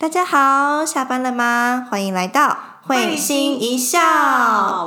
[0.00, 1.88] 大家好，下班了吗？
[1.90, 3.98] 欢迎来到会心一笑，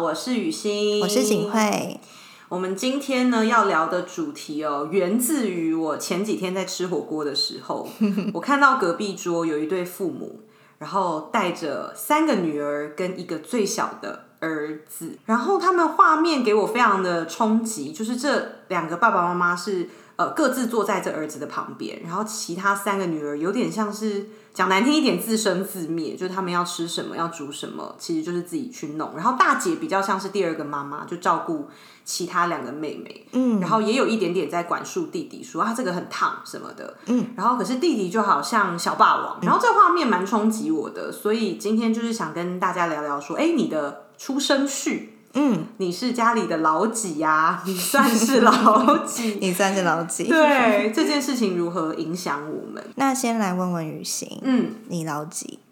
[0.02, 1.52] 我是雨欣，我是景。
[1.52, 2.00] 惠。
[2.48, 7.90] 我们今天呢要聊的主题哦，源自于我前几天在吃火锅的时候，
[8.34, 10.40] 我看到隔壁桌有一对父母，
[10.78, 19.90] 然后带着三个女儿跟一个最小的儿子，然后他们画面给我非常的冲击，就是这两个爸爸妈妈是
[20.22, 24.30] 呃各自坐在这儿子的旁边，然后其他三个女儿有点像是。
[24.54, 29.14] 讲难听一点，自生自灭，就是他们要吃什么，要煮什么，其实就是自己去弄。
[29.16, 31.70] 然后大姐比较像是第二个妈妈，就照顾
[32.04, 33.26] 其他两个妹妹。
[33.32, 36.98] 嗯，然后也有一点点在管束弟弟，说啊这个很烫什么的。
[37.06, 45.18] 嗯，然后可是弟弟就好像小霸王，然后这画面蛮冲击我的，所以今天就是想跟大家聊聊说，哎，你的出生序。
[45.34, 47.62] 嗯，你是家里的老几呀？
[47.68, 49.38] 你算是老几？
[49.42, 50.26] 你算是老几？
[50.26, 52.84] 对这件事情如何影响我们？
[52.96, 55.60] 那先来问问雨欣，嗯，你老几？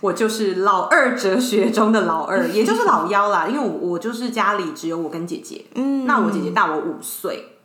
[0.00, 3.46] 我就是老二哲学中的老二，也就是老幺啦。
[3.46, 7.58] 因为我我就是家里只有我跟姐姐，嗯，那我姐姐大我五岁，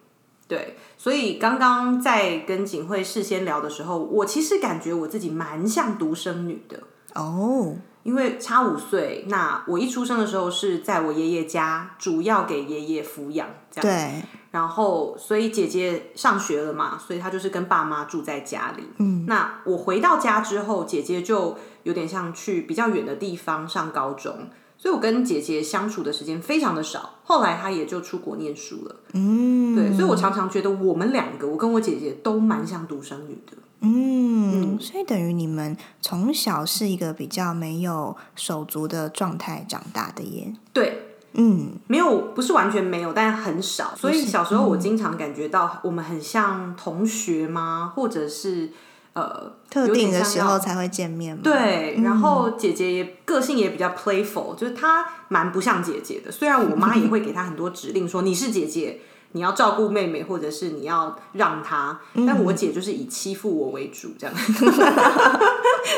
[0.47, 6.79] 对，所以刚刚在跟景惠事先聊的时候，我其实感觉我自己蛮像独生女的
[7.15, 7.75] 哦。
[8.07, 13.99] 因为差五岁，那我一出生的时候是在我爷爷家，主要给爷爷抚养，这样。
[13.99, 14.23] 对。
[14.51, 18.87] 然后，所以姐姐上学了嘛，所以她就是跟爸妈住在家里。
[18.99, 19.25] 嗯。
[19.27, 27.15] 那我回到家之后，姐姐就有点像去比较远的地方上高中，所以我跟姐姐相处的时间非常的少。
[27.23, 28.95] 后来她也就出国念书了。
[29.13, 29.75] 嗯。
[29.75, 33.57] 对，所以我常常觉得我们两个，我跟我姐姐都蛮像独生女的。
[33.81, 40.51] 嗯，所以等于你们从小是一个比较没有手足的状态长大的耶。
[40.73, 43.93] 对，嗯，没有，不是完全没有，但很少。
[43.95, 47.93] 所以小时候我经常感觉到我们很像同学吗？
[47.95, 48.71] 或者是
[49.17, 51.41] 呃，特定的时候才会见面嘛？
[51.43, 51.99] 对。
[52.03, 56.31] 然后姐姐也个性也比较 playful，就是她蛮不像姐姐的。
[56.31, 58.99] 虽然我妈也会给她很多指令，说你是姐姐。
[59.33, 64.33] 你要照顾妹妹，或者是你要让她，但我姐就是以欺负我为主，这样，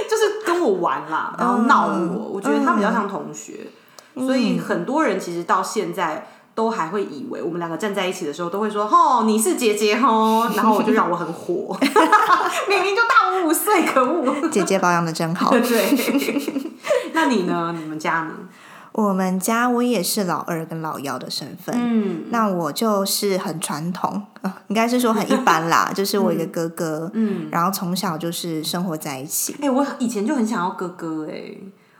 [0.09, 2.31] 就是跟我玩啦，然后闹我。
[2.33, 3.67] 我觉得她比较像同学，
[4.15, 6.27] 所以很多人其实到现在
[6.59, 10.51] 都还会以为我们两个站在一起的时候，都会说：“哦，你是姐姐哦。
[10.57, 11.73] ”然后我就让我很火，
[12.67, 14.49] 明明就大我五岁，可恶！
[14.49, 15.51] 姐姐保养的真好。
[15.55, 16.51] 对，
[17.13, 17.73] 那你呢？
[17.79, 18.31] 你们家呢？
[18.91, 24.21] 我们家我也是老二跟老幺的身份，嗯，那我就是很传统，
[24.67, 29.55] 应该是说很一般啦，就是我一个哥哥，嗯，然后从小就是生活在一起。
[29.61, 31.53] 哎，我以前就很想要哥哥，哎。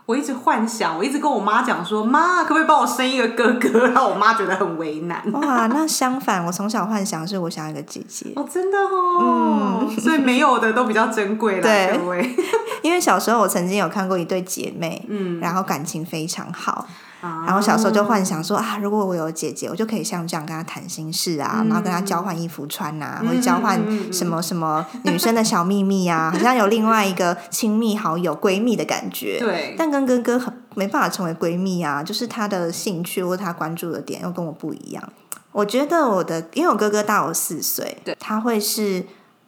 [0.10, 3.86] 我一直幻想，我一直跟我妈讲说，妈可不可以帮我生一个哥哥？
[3.90, 5.22] 然后我妈觉得很为难。
[5.34, 8.34] 哇，那相反，我从小幻想是我想要一个姐姐。
[8.36, 9.86] 哦，真的哦。
[9.88, 12.28] 嗯，所以没有的都比较珍贵啦，各位。
[12.82, 16.88] 因为小时候我曾经有看过一对姐妹，嗯，然后感情非常好。
[17.22, 23.80] 然后小时候就幻想说啊，如果我有姐姐，我就可以像这样跟她谈心事啊，然后跟她交换衣服穿啊，或者交换
[24.12, 29.38] 什么什么女生的小秘密啊， 好像有另外一个亲密好友闺蜜的感觉。
[29.40, 29.76] 对。
[29.78, 35.04] 但跟哥哥很没办法成为闺蜜啊，就是他的兴趣或他关注的点又跟我不一样。
[35.52, 39.06] 我觉得我的，因为我哥哥大我四岁，对，他会是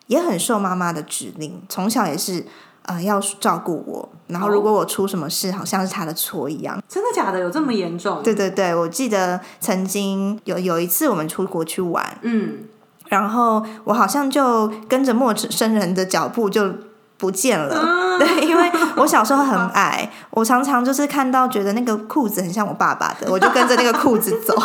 [0.08, 2.46] 也很受妈妈的指令，从小也是。
[2.84, 6.82] 呃，要照顾我，然后如果我出什么事，好像是他的错一样。
[6.90, 7.40] 真的假的？
[7.40, 8.22] 有这么严重？
[8.24, 12.66] 对对对，我记得曾经有有一次我们出国去玩，嗯，
[13.10, 16.74] 然后我好像就跟着陌生人的脚步就
[17.18, 18.00] 不见了。
[18.18, 24.56] 对，因为我小时候很矮，我常常就是看到觉得那个裤子很像我爸爸的，我就跟着那个裤子走，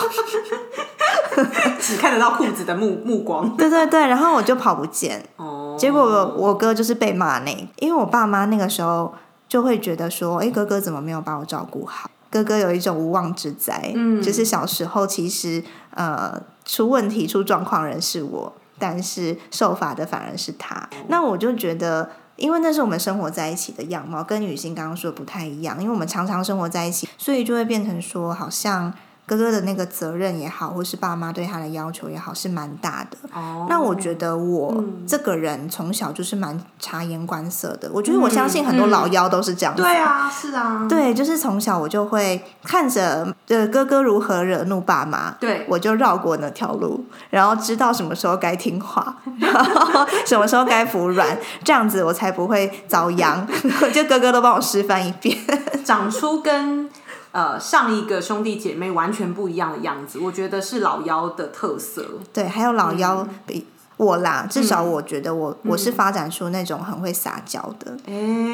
[1.79, 3.49] 只看得到裤子的目目光。
[3.57, 5.23] 对对对，然后我就跑不见。
[5.37, 5.46] 哦。
[5.79, 9.15] 结果我哥就是被骂那，因为我爸妈那个时候
[9.49, 12.11] 就会觉得说，哎，哥哥怎么没有把我照顾好？
[12.31, 20.89] 哥哥有一种无妄之灾，嗯，就是小时候其实呃出问题出状况人是我，但是受罚的反而是他。
[21.09, 28.93] 那我就觉得，因为那是我们生活在一起的样貌，跟女性刚刚说的不太一样，因为我们常常生活在一起，所以就会变成说好像。
[29.27, 33.17] 哥哥的那个责任也好，或是爸妈对他的要求也好，是蛮大的。
[33.35, 37.91] 哦，那我觉得我这个人从小就是蛮察言观色的。
[37.93, 39.75] 我觉得我相信很多老妖都是这样。
[39.75, 40.87] 对啊，是啊。
[40.89, 53.45] 对，就是从小我就会看着呃哥哥如何惹怒爸妈，对，我就绕过那条路，然后知道什么时候该听话，然 后什么时候该服软，这样子我才不会遭殃。
[53.93, 55.37] 就哥哥都帮我示范一遍，
[55.85, 56.89] 长出跟。
[57.37, 62.03] 呃，上一个兄弟姐妹完全不一样的样子，我觉得是老幺的特色。
[62.33, 63.67] 对，还有老幺比
[63.99, 67.95] 我啦，至少我觉得我我是发展出那种很会撒娇的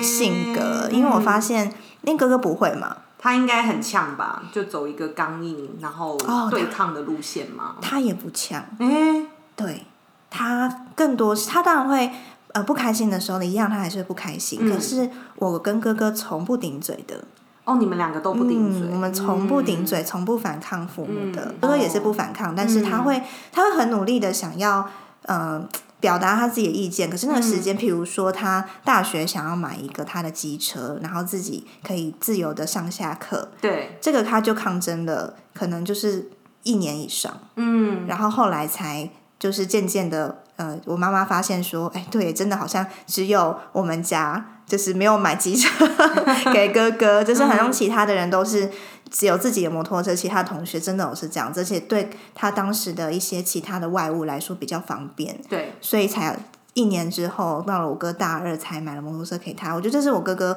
[0.03, 6.19] 性格，因为我发现那哥哥不会嘛，他应该很呛吧，就走一个刚硬然后
[6.51, 7.77] 对抗的路线嘛。
[7.81, 9.25] 他也不呛，哎，
[9.55, 9.87] 对
[10.29, 12.11] 他更多是他当然会
[12.49, 14.69] 呃不开心的时候，一样他还是不开心。
[14.69, 17.23] 可是我跟哥哥从不顶嘴的。
[17.65, 21.55] 哦，你们两个都不顶嘴，我们从不顶嘴，从不反抗父母的。
[21.61, 24.89] 哥哥也是不反抗，但是他会他会很努力的想要。
[25.27, 25.69] 嗯，
[26.01, 27.09] 表达他自己的意见。
[27.09, 33.53] 可是那个时间，譬如说他大学想要买一个他的机车，然后自己可以自由的上下课。
[33.61, 36.29] 对，这个他就抗争了，可能就是
[36.65, 37.33] 一年以上。
[37.55, 39.09] 嗯，然后后来才
[39.39, 45.69] 就是渐渐的，呃，我妈妈发现说，哎，对，真的好像只有我们家就是没有买机车
[46.55, 48.71] 给哥哥，就是好像其他的人都是。
[49.11, 56.35] 只有自己的摩托车，其他同学真的都是这样，而且对他当时的一些其他的外物来说比较方便，对，所以才
[56.73, 59.75] 一年之后到了我哥大二才买了摩托车给他。
[59.75, 60.57] 我觉得这是我哥哥，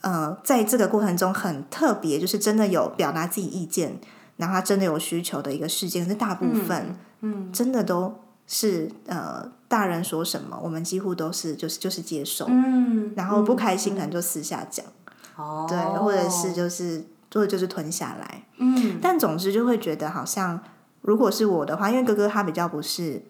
[0.00, 4.00] 呃，在这个过程中很特别，就是真的有表达自己意见，
[4.38, 6.08] 然后他真的有需求的一个事件。
[6.08, 8.14] 是大部分，嗯，真的都
[8.52, 14.84] 是呃，大人说什么，我们几乎都是就是就是接受，嗯，然后不开心可能就私下讲，
[15.36, 17.04] 哦，对，或者是就是。
[17.30, 20.60] 做的就是吞下来，嗯，但总之就会觉得好像，
[21.02, 23.22] 如果是我的话，因为哥哥他比较不是。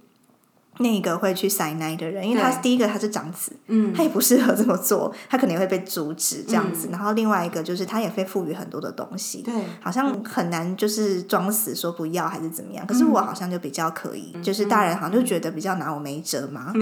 [0.81, 6.89] 那个会去塞奶的人，因为他是第一个，他是长子，嗯，他也不适合这么做， 他可能会被阻止这样子。
[6.91, 12.87] 然后另外一个就是他也会赋予很多的东西，对，好像很难就是装死说不要还是怎么样。
[12.87, 16.73] 可是我好像就比较可以，就是大人好像就觉得比较拿我没辙嘛，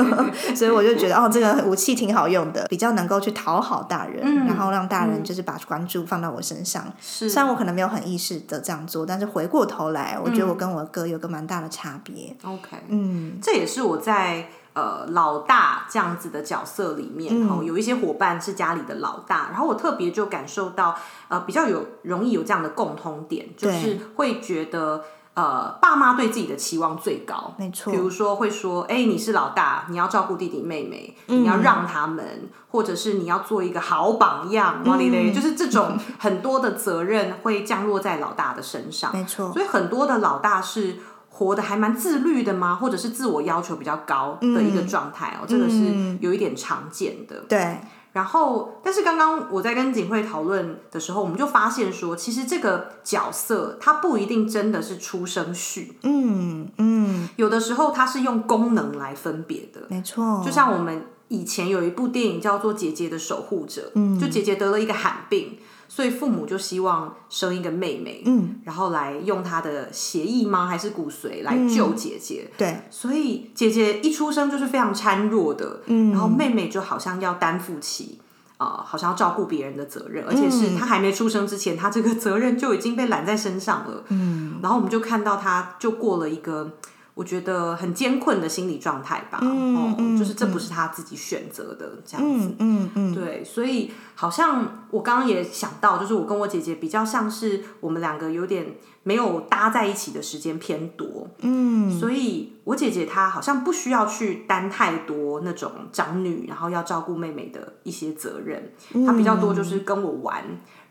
[0.54, 6.84] 所以我就觉得哦，这个武器挺好用的，比较能够去讨好大人，然后让大人就是把关注放到我身上。
[7.00, 12.36] 虽然我可能没有很意识的这样做，但是回过头来，我觉得我跟我哥有个蛮大的差别。
[12.42, 13.32] OK，嗯。
[13.46, 20.96] 这也是我在呃老大这样子的角色里面，哦，有一些伙伴是家里的老大，然后我特别就感受到，
[21.28, 25.04] 呃，比较有容易有这样的共通点，就是会觉得，
[25.34, 27.92] 呃，爸妈对自己的期望最高，没错。
[27.92, 39.52] 比如说会说，哎，你是老大，你要照顾弟弟妹妹，你要让他们，或者是你要做一个好榜样，哇哩嘞， 就是这种很多的责任会降落在老大的身上，没错。
[39.52, 40.96] 所以很多的老大是。
[41.36, 42.74] 活得还蛮自律的吗？
[42.74, 47.44] 或者是自我要求比较高的一个状态哦，这个是有一点常见的。
[47.46, 47.78] 对。
[48.14, 55.98] 然后，但是刚刚我在跟景惠讨论的时候，我们就发现说，其实这个角色他不一定真的是出生序。
[56.02, 57.28] 嗯嗯。
[57.36, 59.82] 有的时候它是用功能来分别的。
[59.90, 60.42] 没错。
[60.42, 65.58] 就像我们以前有一部电影叫做《姐姐的守护者》，嗯，就姐姐得了一个罕病。
[65.96, 70.66] 所以父母就希望生一个妹妹，嗯，然后来用她的血液吗？
[70.66, 72.50] 还是骨髓来救姐姐？
[72.58, 78.18] 对，所以姐姐一出生就是非常孱弱的，嗯，然后妹妹就好像要担负起
[78.58, 86.72] 啊，好像要照顾别人的责任，而且是她还没出生之前，她这个责任就已经被揽在身上了，嗯，然后我们就看到她就过了一个。
[87.16, 108.72] 我觉得很艰困的心理状态吧，哦，就是这不是他自己选择的这样子，嗯嗯，对，所以好像我刚刚也想到，就是我跟我姐姐比较像是我们两个有点没有搭在一起的时间偏多，嗯，所以我姐姐她好像不需要去担太多那种长女，然后要照顾妹妹的一些责任，
[109.06, 110.44] 她比较多就是跟我玩。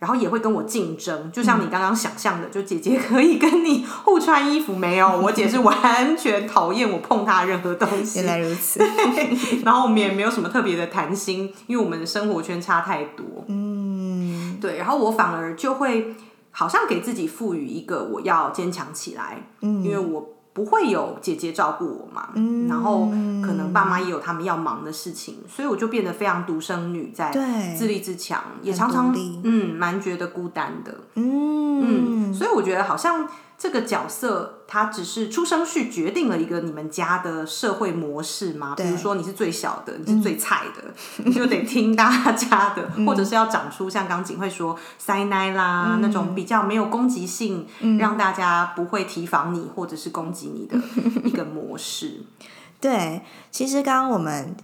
[0.05, 8.19] 然后也会跟我竞争，就像你刚刚想象的，就姐姐可以跟你互穿衣服，没有，我姐是完全讨厌我碰她任何东西。
[8.19, 8.79] 原来如此。
[9.65, 13.25] 然后我们也没有什么特别的谈心，因为我们的生活圈差太多。
[13.47, 14.77] 嗯，对。
[14.77, 16.15] 然后我反而就会
[16.51, 20.34] 好像给自己赋予一个我要坚强起来，嗯，因为我。
[20.55, 22.29] 不会有姐姐照顾我嘛？
[22.67, 23.09] 然后
[23.45, 27.29] 可能爸妈也有他们要忙的事情，所以我就变得非常独生女，在
[27.77, 30.97] 自立自强，也常常嗯蛮觉得孤单的。
[31.13, 33.27] 嗯，所以我觉得好像。
[33.65, 38.75] 这个角色，他只是出生序决定了一个你们家的社会模式吗？
[38.77, 40.83] 比如说你是最小的，你是最菜的，
[41.23, 47.65] 你就得听大家的， 或者是要长出像刚景会说塞奶啦那种比较没有攻击性，
[47.97, 50.77] 让大家不会提防你或者是攻击你的
[51.23, 52.21] 一个模式。
[52.79, 54.55] 对，其实刚刚我们。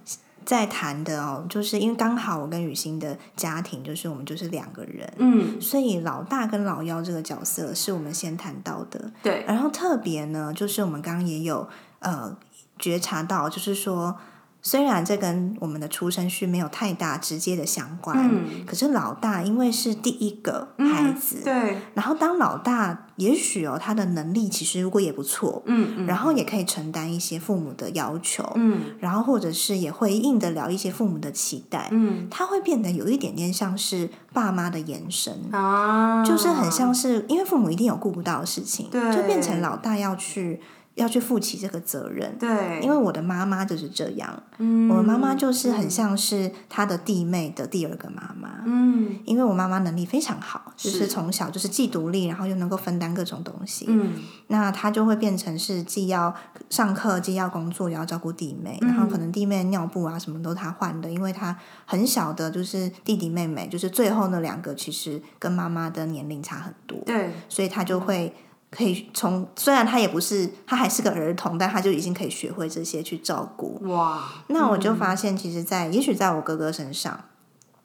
[0.45, 9.43] 在谈的哦，就是因为刚好我跟雨欣的家庭，就是我们就是两个人，嗯，所以老大跟老幺这个角色是我们先谈到的，对。
[9.47, 11.67] 然后特别呢，就是我们刚刚也有
[11.99, 12.35] 呃
[12.79, 14.17] 觉察到，就是说
[14.61, 18.65] 虽然这跟我们的出生序没有太大直接的相关，嗯。
[18.65, 26.05] 可是老大因为是第一个孩子，对，然后当老大，也许哦他的能力其实如果也不错，嗯嗯。
[26.05, 28.81] 然后也可以承担一些父母的要求，嗯。
[28.99, 32.27] 然后或者是也回应得了一些父母的期待，嗯。
[32.29, 35.33] 他会变得有一点点像是爸妈的延伸。
[35.51, 39.15] 啊，就是很像是，因为父母一定有顾不到的事情，对。
[39.15, 40.61] 就变成老大要去
[40.95, 42.37] 要去负起这个责任。
[42.37, 48.49] 对，因为我的妈妈就是这样，嗯我妈妈就是很像是她的弟妹的第二个妈妈。
[48.65, 53.85] 嗯因为我妈妈能力非常好，就是是从小就是既独立，然后又能够分担各种东西。
[53.87, 54.13] 嗯
[54.47, 56.33] 那她就会变成是既要
[56.69, 58.77] 上课，既要工作，也要照顾弟妹。
[58.81, 66.99] 然后可能弟妹尿布啊什么都她换的，因为她很小的，就是弟弟妹妹，就是最后那两个其实跟妈妈的年龄差很多。
[67.05, 68.33] 对，所以她就会
[68.71, 73.79] 可以从虽然他也不是他还是个儿童，但他就已经可以学会这些去照顾。
[73.83, 77.25] 哇，那我就发现，其实在，也许在我哥哥身上，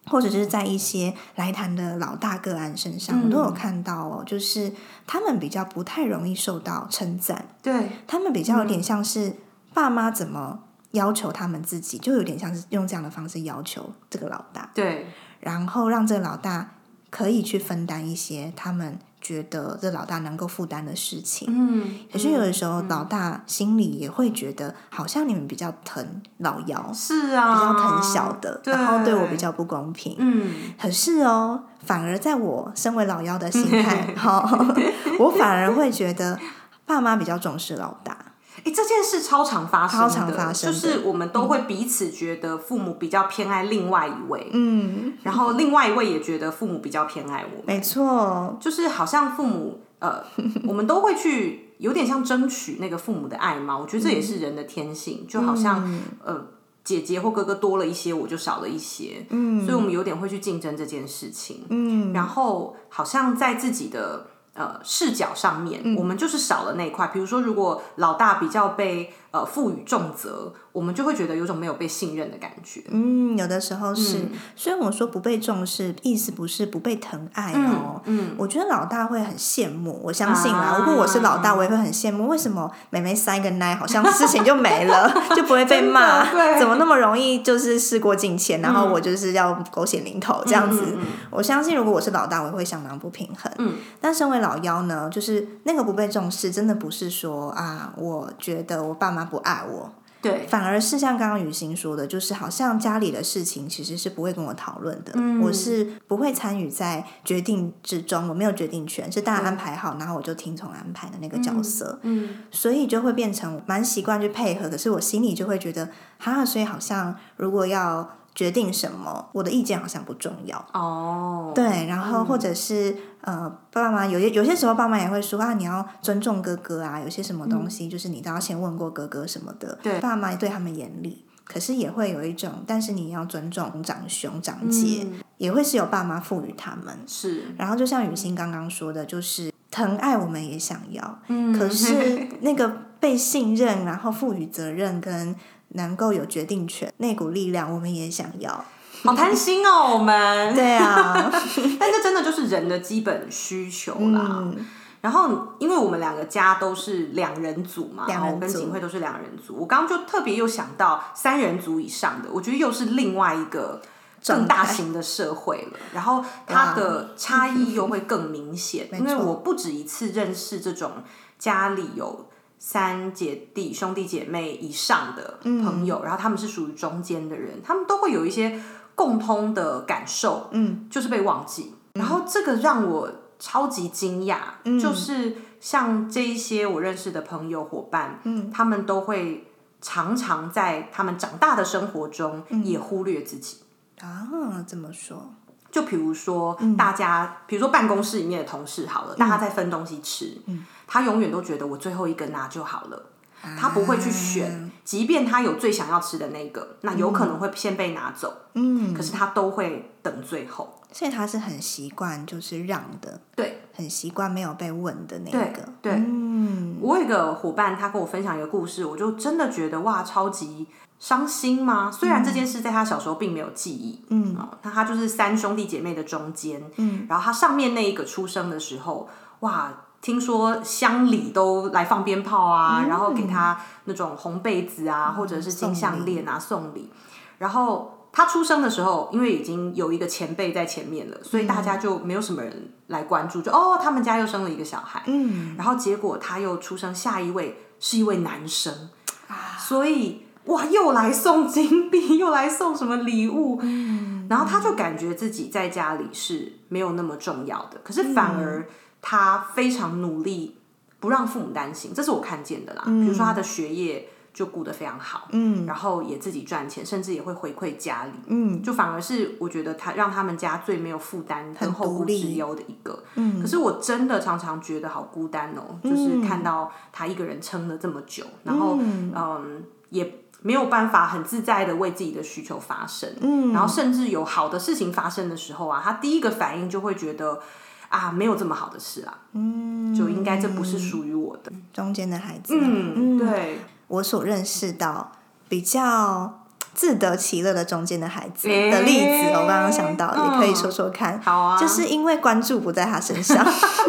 [0.06, 4.72] 或者是在一些来谈的老大个案身上，我都有看到哦，就是
[5.06, 9.34] 他们比较不太容易受到称赞，对，他们比较有点像是
[9.74, 10.60] 爸妈怎么。
[10.92, 15.04] 要求他们自己，就有点像是用这样的方式要求这个老大，对，
[15.40, 16.70] 然后让这个老大
[17.10, 21.48] 可以去分担一些他们觉得这老大能够负担的事情。
[21.50, 30.14] 嗯，可是有的时候，老大心里也会觉得，好像你们比较疼老幺，是啊，比较疼小的，然后对我比较不公平。
[30.18, 34.48] 嗯，可是哦，反而在我身为老幺的心态，哈、
[35.18, 36.38] 我反而会觉得
[36.86, 38.16] 爸妈比较重视老大。
[38.64, 50.22] 哎，这件事超常发生的，超常发生就是我们都会彼此觉得父母比较偏爱另外一位，嗯，然后另外一位也觉得父母比较偏爱我们，没错，就是好像父母呃，
[50.66, 53.76] 我们都会去有点像争取那个父母的爱嘛。
[53.76, 56.00] 我觉得这也是人的天性，就好像、嗯。
[56.24, 56.46] 呃。
[56.86, 64.24] 姐姐或哥哥多了一些，我就少了一些，嗯，所以我们有点会去竞争这件事情，嗯，然后好像在自己的
[64.56, 67.06] 呃视角上面，嗯我们就是少了那一块。
[67.08, 72.82] 比如说，如果老大比较被呃赋予重责，我们就会觉得有种没有被信任的感觉。
[72.90, 74.18] 嗯，有的时候是。
[74.18, 78.00] 嗯虽然我说不被重视，意思不是不被疼爱哦。
[78.04, 80.58] 嗯，我觉得老大会很羡慕，我相信啦。
[80.58, 82.26] 啊如果我是老大，我也会很羡慕。
[82.26, 86.24] 为什么妹妹塞个奶，好像事情就没了， 就不会被骂
[86.58, 90.96] 怎么那么容易就是事过境迁，然后嗯我就是要狗血淋头这样子？
[91.30, 93.50] 我相信，如果我是老大，我也会相当不平衡。
[93.58, 99.92] 嗯，但身为老幺呢，就是那个不被重视，真的不是说啊，我觉得我爸妈不爱我，
[100.26, 105.40] 对，反而是像刚刚雨欣说的，就是好像家里的事情其实是不会跟我讨论的，嗯。
[105.40, 112.28] 我是不会参与在决定之中，我没有决定权，是大家安排好，然后我就听从安排的那个角色，嗯。
[112.50, 120.58] 所以就会变成蛮习惯去配合，可是我心里就会觉得，哈，所以好像如果要决定什么，我的意见好像不重要。
[120.74, 122.94] 哦，对，然后或者是、
[123.26, 129.76] 呃，爸爸妈妈有些有些时候，爸妈也会说啊，你要尊重哥哥啊，有些什么东西、就是你都要先问过哥哥什么的。
[129.82, 136.96] 对爸妈对他们严厉，可是也会有一种，但是你要尊重长兄长姐，嗯也会是有爸妈赋予他们。
[137.04, 142.68] 是，然后就像雨欣刚刚说的，就是疼爱我们也想要，嗯可是那个
[143.00, 145.34] 被信任，然后赋予责任跟
[145.70, 148.64] 能够有决定权那股力量，我们也想要。
[149.06, 150.54] 好贪心哦，我们。
[150.54, 151.30] 对啊，
[151.78, 154.38] 但这真的就是人的基本需求啦。
[154.42, 154.66] 嗯，
[155.00, 163.80] 然后，因为我们两个家都是两人组嘛，两人然后我跟景惠都是两人组，我刚刚就特别又想到三人组以上的，我觉得又是另外一个
[164.26, 165.78] 更大型的社会了。
[165.92, 171.04] 然后它的差异又会更明显， 因为我不止一次认识这种
[171.38, 172.26] 家里有。
[172.58, 178.60] 三姐弟、兄弟姐妹以上的朋友，然后他们是属于中间的人，他们都会有一些
[178.96, 181.74] 共通的感受，嗯，就是被忘记。
[181.92, 184.80] 然后这个让我超级惊讶，嗯。
[184.80, 189.46] 就是像这一些我认识的朋友伙伴，嗯，他们都会
[189.80, 193.58] 常常在他们长大的生活中也忽略自己。
[194.00, 194.26] 啊，
[194.66, 195.30] 怎么说？
[195.70, 196.76] 就比如说，嗯。
[196.76, 200.64] 大家，比如说办公室里面的同事好了，大家在分东西吃，嗯。
[200.86, 203.06] 他永远都觉得我最后一个拿就好了，
[203.42, 203.56] 啊。
[203.58, 210.72] 他不会去选，即便他有最想要吃的那个，那有可能会先被拿走，嗯，可是他都会等最后。
[210.92, 215.92] 所以他是很习惯就是让的，对，很习惯没有被问的那对个，对。
[215.92, 220.68] 嗯，我有一个伙伴，他跟我分享一个故事，我就真的觉得哇，超级
[221.00, 221.90] 伤心吗？
[221.90, 224.36] 虽然这件事在他小时候并没有记忆，嗯。
[224.38, 229.08] 哦，那他就是三兄弟姐妹的中间，嗯，然后他上面那一个出生的时候，
[229.40, 236.92] 哇，听说乡里都来放鞭炮啊，然后给他那种红被子啊，或者是金项链啊送礼。
[237.38, 245.02] 然后他出生的时候，因为已经有一个前辈在前面了，所以大家就没有什么人来关注，就哦，他们家又生了一个小孩。
[245.06, 248.90] 嗯，然后结果他又出生，下一位是一位男生
[249.26, 253.58] 啊，所以哇，又来送金币，又来送什么礼物？
[253.62, 258.68] 嗯，然后他就感觉自己在家里是没有那么重要的，可是反而。
[259.00, 260.56] 他非常努力，
[260.98, 262.82] 不让父母担心，这是我看见的啦。
[262.84, 273.02] 比如说他的学业就顾得非常好，嗯，然后也自己赚钱，甚至也会回馈家里，嗯，就反而是我觉得他让他们家最没有负担、很后顾之忧的一个。
[273.14, 287.40] 嗯，可是我真的常常觉得好孤单哦，就是看到他一个人撑了这么久，然后嗯，也没有办法很自在的为自己的需求发声，嗯，然后甚至有好的事情发生的时候啊，他第一个反应就会觉得。
[287.88, 292.58] 啊，没有这么好的事啊，嗯，就应该这不是属于我的中间的孩子。
[292.60, 295.12] 嗯，对，我所认识到
[295.48, 301.20] 比较自得其乐的中间的孩子的例子，我刚刚想到，也可以说说看。
[301.22, 303.46] 好啊，就是因为关注不在他身上，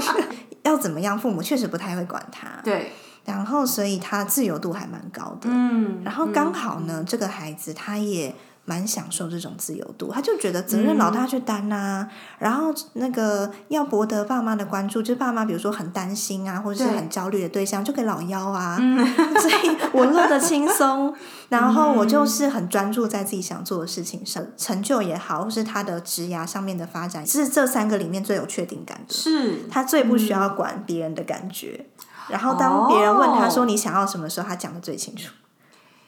[0.63, 2.47] 要怎么样，父母确实不太会管他。
[2.63, 2.91] 对，
[3.25, 5.49] 然后所以他自由度还蛮高的。
[5.49, 8.35] 嗯，然后刚好呢，这个孩子他也。
[8.69, 12.05] 蛮享受这种自由度，他就觉得责任老大去担呐，
[12.37, 18.75] 然后那个要博得爸妈的关注，就是爸妈比如说很担心啊，或者是很焦虑的对象，就给老幺啊，
[19.39, 21.15] 所以我乐得轻松，
[21.47, 31.85] 然后我就是很专注在自己想做的事情上，成就也好，或是他的职涯上面的发展，是这三个里面最有确定感的，是他最不需要管别人的感觉，
[32.27, 35.31] 然后当别人问他说你想要什么时候，他讲的最清楚。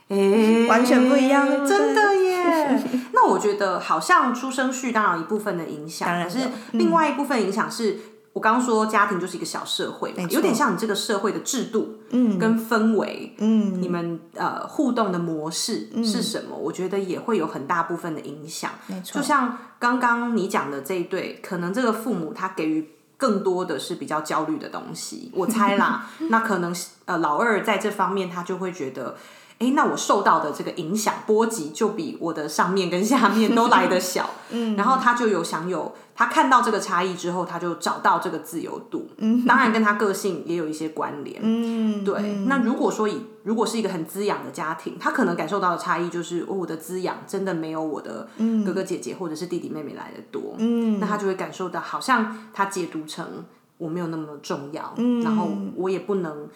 [0.10, 2.84] 哎，完全不一样，真的耶！
[3.14, 6.40] 那我觉得好像出生序当然一部分的影响，可是
[6.72, 8.00] 另外一部分影响是
[8.34, 16.56] 我刚刚说家庭就是一个小社会，有点像你这个社会的制度，嗯，跟氛围，嗯，你们呃互动的模式是什么？
[16.56, 18.72] 我觉得也会有很大部分的影响。
[18.88, 26.74] 没错，就像刚刚你讲的这一对，可能这个父母他给予更多的是比较焦虑的东西，我猜啦， 那可能
[27.06, 29.16] 呃老二在这方面他就会觉得。
[29.60, 42.36] 哎，那我受到的这个影响波及就比我的上面跟下面都来得小， 嗯，然后他就有享有，他看到这个差异之后，他就找到这个自由度，嗯，当然跟他个性也有一些关联，嗯，对。
[42.48, 48.30] 那如果说以如果是一个很滋养的家庭，他可能感受到的差异就是，哦，我的滋养真的没有我的
[48.66, 53.44] 哥哥姐姐或者是弟弟妹妹来的多，嗯，那他就会感受到好像他解读成
[53.78, 56.48] 我没有那么重要，嗯，然后我也不能。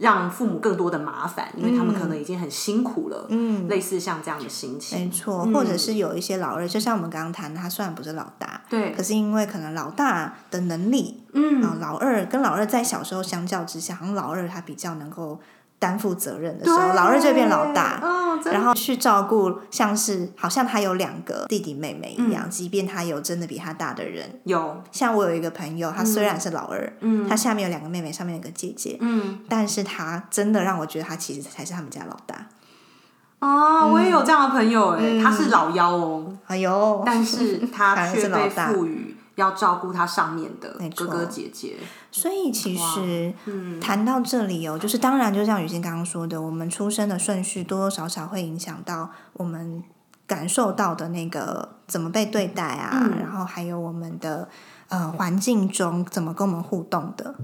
[0.00, 3.26] 让父母更多的麻烦，因为他们可能已经很辛苦了。
[3.28, 5.44] 嗯，类似像这样的心情，没错。
[5.52, 15.38] 或者是有一些老二，就像我们刚刚谈的，他虽然不是老大，对，可是因为可能老大的能力，嗯，老二跟老二在小时候相较之下，好像老二他比较能够。
[15.80, 18.00] 担负责任的时候，老二就变老大，
[18.44, 32.46] 然后去照顾，像是好像他有两个弟弟妹妹一样，即便他有真的比他大的人，有像我有一个朋友，他虽然是老二，嗯，他下面有两个妹妹，上面有个姐姐，嗯，但是他真的让我觉得他其实才是他们家老大。
[33.38, 39.09] 啊，我也有这样的朋友，哎，他是老幺哦，哎呦，但是 他却被赋予。
[39.36, 41.76] 要照顾他上面的哥哥姐姐，
[42.10, 43.32] 所以其实
[43.80, 49.82] 谈到这里哦，就是当然，就像雨欣刚刚说的，我们出生的顺序多多少少会影响到我们
[50.26, 54.48] 感受到的那个怎么被对待啊，然后还有我们的
[54.88, 57.34] 呃环境中怎么跟我们互动的。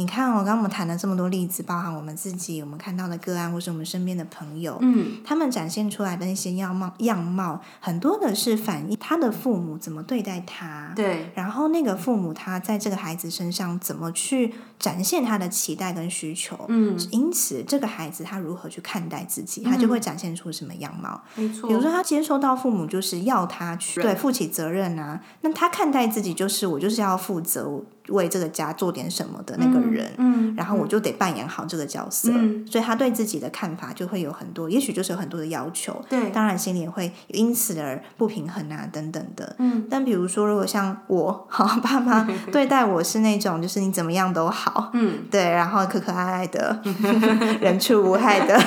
[0.00, 21.68] 你看，我刚刚我们谈了这么多例子，包含我们自己，我们看到的个案，或是我们身边的朋友，嗯，他们展现出来的那些样貌，样貌很多的是反映他的父母怎么对待他，对，然后那个父母他在这个孩子身上怎么去展现他的期待跟需求，嗯，因此这个孩子他如何去看待自己，他就会展现出什么样貌，没错。
[21.68, 27.82] 比如说他接收到父母就是要他去对负起责任啊，那他看待自己就是我就是要负责。
[28.10, 32.30] 为这个家做点什么的那个人，嗯，然后我就得扮演好这个角色，
[32.70, 39.86] 所以他对自己的看法就会有很多，也许就是有很多的要求，对，当然心里也会因此而不平衡啊，等等的，嗯。
[39.88, 46.80] 但比如说，如果像我， 好爸妈 对待我是那种，就是你怎么样都好，嗯，对，然后可可爱爱的，
[47.60, 48.58] 人畜无害的，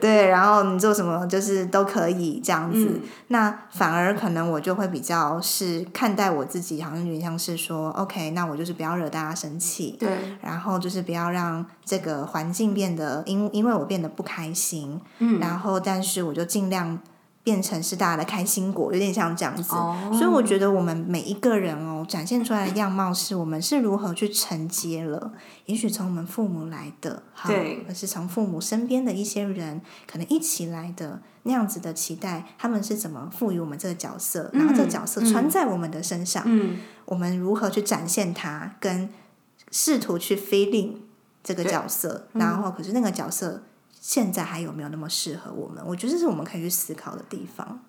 [0.00, 8.23] 对，然后你做什么就是都可以这样子，那反而可能我就会比较是看待我自己，好像有点像是说，OK。
[8.30, 10.08] 那我就是不要惹大家生气，对，
[10.40, 16.98] 然后就是不要让这个环境变得因因为我变得不开心，嗯，然后但是我就尽量
[17.44, 19.62] 变成是大家的开心果，有点像这样子。
[19.62, 25.32] 所以我觉得我们每一个人哦，展现出来的样貌是我们是如何去承接了，
[25.66, 39.10] 也许从我们父母来的，对，而是从父母身边的一些人可能一起来的那样子的期待，他们是怎么赋予我们这个角色，然后这个角色穿在我们的身上，嗯，我们如何去展现它，跟
[39.70, 40.94] 试图去 feeling
[41.42, 43.64] 这个角色，然后可是那个角色。
[44.06, 45.82] 现在还有没有那么适合我们？
[45.86, 47.80] 我觉得这是我们可以去思考的地方。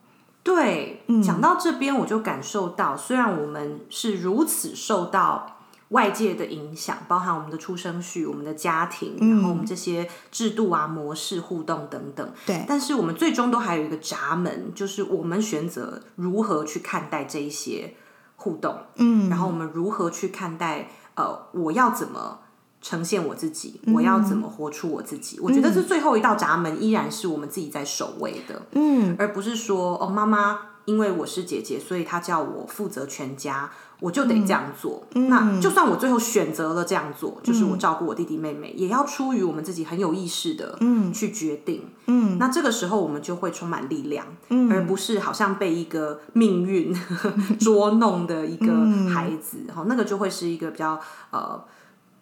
[0.44, 5.58] 对，讲到这边，我就感受到，虽然我们是如此受到
[5.90, 17.94] 外界的影响，包含我们的出生序、我们的家庭，然后我们这些制度啊、模式、互动等等，对，但是我们最终都还有一个闸门，就是我们选择如何去看待这一些
[18.38, 22.40] 互动，嗯，然后我们如何去看待，呃，我要怎么。
[22.86, 25.40] 呈现我自己，我要怎么活出我自己？
[25.40, 33.72] 我觉得这最后一道闸门依然是我们自己在守卫的，嗯，而不是说哦，妈妈因为我是姐姐，所以她叫我负责全家，
[34.02, 35.04] 我就得这样做。
[35.14, 40.78] 那就算我最后选择了这样做，就是我照顾我弟弟妹妹，也要出于我们自己很有意识的
[41.12, 41.90] 去决定。
[42.06, 44.28] 嗯，那这个时候我们就会充满力量，
[44.70, 46.96] 而不是好像被一个命运
[47.60, 48.72] 捉弄的一个
[49.12, 49.58] 孩子。
[49.74, 51.00] 好，那个就会是一个比较
[51.32, 51.60] 呃。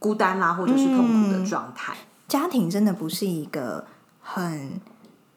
[0.04, 1.94] 孤单啦，或者是痛苦的状态。
[2.28, 3.86] 家庭真的不是一个
[4.22, 4.82] 很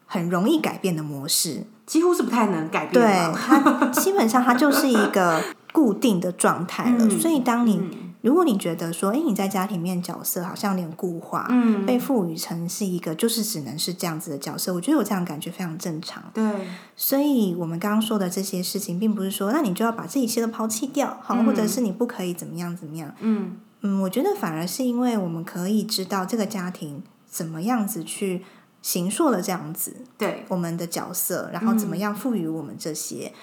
[0.05, 2.93] 很容易改变的模式，几乎是不太能改变。
[2.93, 7.09] 对它 基本上它就是一个固定的状态了。
[7.11, 7.79] 所以，当你
[8.21, 16.21] 如果你觉得说，哎，你在家庭面角色好像有点固化，嗯，被赋予成是一个就是只能是这样子的角色，我觉得有这样感觉非常正常。
[16.33, 16.43] 对，
[16.95, 23.57] 所以我们刚刚说的这些事情，并不是说那你就要把这一切都抛弃掉，好，或者是你不可以怎么样怎么样，嗯。
[23.81, 28.43] 嗯，我觉得反而是因为我们可以知道这个家庭怎么样子去
[28.81, 33.33] 形塑了这样子，对我们的角色，然后怎么样赋予我们这些。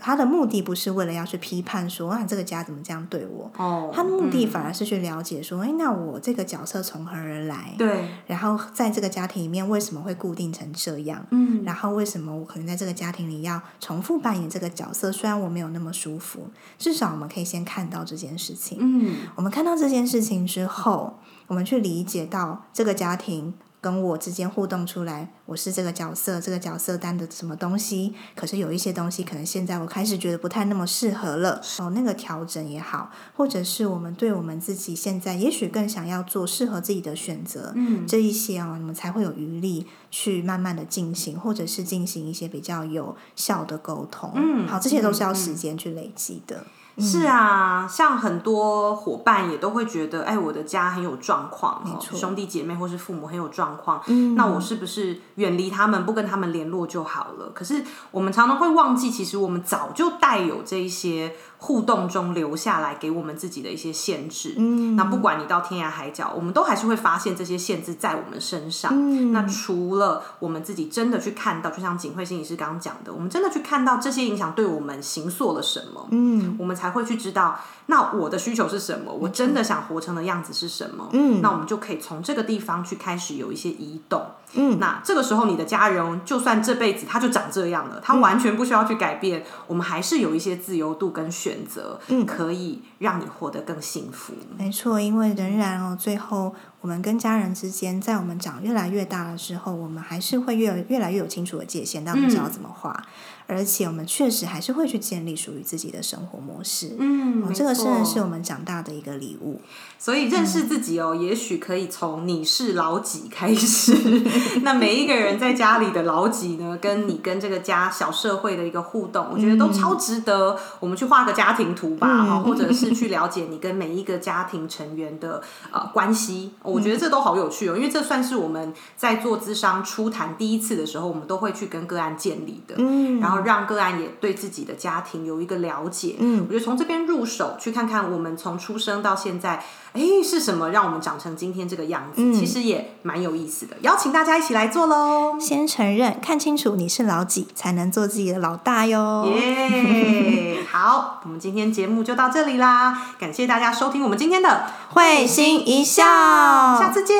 [0.00, 7.74] 他的目的不是为了要去批判说啊这个家怎么这样对我，哦，他的目的反而是去了解说，哎，那我这个角色从何而来？
[7.76, 11.24] 对，然后在这个家庭里面为什么会固定成这样？
[11.30, 15.12] 嗯，然后为什么我可能在这个家庭里要重复扮演这个角色？
[15.12, 18.78] 虽然我没有那么舒服，至少我们可以先看到这件事情。
[18.80, 23.54] 嗯，我们看到这件事情之后，我们去理解到这个家庭。
[23.82, 28.14] 跟我之间互动出来，我是这个角色，这个角色担的什么东西？
[28.36, 31.60] 可是有一些东西，可能现在我开始觉得不太那么适合了。
[31.80, 44.30] 哦，那个调整也好，或者是我们对我们自己现在也许更想要做适合自己的选择，嗯，这一些哦，你们才会有余力去慢慢的进行，或者是进行一些比较有效的沟通。
[44.36, 46.64] 嗯，好，这些都是要时间去累积的。
[46.98, 54.02] 是啊，像很多伙伴也都会觉得，哎，我的家很有状况，兄弟姐妹或是父母很有状况，
[54.36, 57.50] 那我是不是远离他们，不跟他们联络就好了？
[57.54, 61.34] 可是我们常常会忘记，其实我们早就带有这一些。
[61.62, 68.90] 互动中留下来给我们自己的一些限制，嗯，那不管你到天涯海角，我们都还是会发现这些限制在我们身上。
[68.92, 84.20] 嗯，那除了我们自己真的去看到，就像景慧心理师刚刚讲的，我们真的去看到这些影响对我们形塑了什么，嗯，我们才会去知道，那我的需求是什么，我真的想活成的样子是什么，嗯，那我们就可以从这个地方去开始有一些移动。
[84.54, 94.34] 嗯，那这个时候你的家人就算这辈子他就长这样了，他完全不需要去改变，我们还是有一些自由度跟选择，嗯，可以让你活得更幸福。
[94.58, 103.02] 没错，因为仍然哦，最后我们跟家人之间，在我们长越来越大的时候，我们还是会越越来越有清楚的界限，但我们知道怎么画。
[103.46, 106.96] 而且我们确实还是会去建立属于自己的生活模式。
[106.98, 109.60] 嗯，这个真的是我们长大的一个礼物。
[109.98, 113.94] 所以认识自己哦，也许可以从你是老几开始。
[114.62, 126.50] 那每一个人在家里的老几呢，跟你跟这个家小社会的一个互动，我觉得都超值得我们去画个家庭图吧，哈，或者是去了解你跟每一个家庭成员的呃关系。
[126.62, 132.74] 我觉得这都好有趣哦，因为这算是我们在做资商初谈第一次的时候，我们都会去跟个案建立的。
[132.78, 133.31] 嗯，然后。
[133.40, 136.16] 让个案也对自己的家庭有一个了解。
[136.18, 139.64] 嗯，我觉得从这边入手，去看看我们从出生到现在，
[139.94, 142.34] 哎，是什么让我们长成今天这个样子？
[142.34, 143.76] 其实也蛮有意思的。
[143.80, 145.38] 邀请大家一起来做喽！
[145.40, 149.26] 先承认，看清楚你是老几，才能做自己的老大哟。
[149.34, 150.58] 耶！
[150.70, 157.16] 好，我们今天节目就到这里啦，感谢大家收听我们今天的会心一笑，下次见。